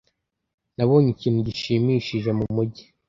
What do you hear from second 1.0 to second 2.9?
ikintu gishimishije mumujyi.